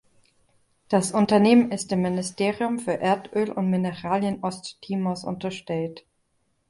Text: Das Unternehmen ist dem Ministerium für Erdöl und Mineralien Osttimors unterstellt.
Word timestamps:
Das 0.89 1.11
Unternehmen 1.11 1.71
ist 1.71 1.91
dem 1.91 2.01
Ministerium 2.01 2.79
für 2.79 2.97
Erdöl 2.99 3.51
und 3.51 3.69
Mineralien 3.69 4.41
Osttimors 4.43 5.23
unterstellt. 5.23 6.07